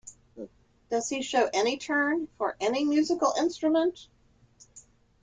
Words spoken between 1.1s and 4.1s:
show any turn for any musical instrument?